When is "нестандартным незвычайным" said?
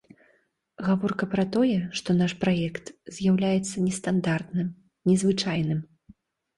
3.87-5.89